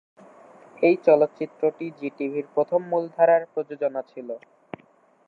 [0.81, 4.29] এই চলচ্চিত্রটি জি টিভির প্রথম মূলধারার প্রযোজনা ছিল।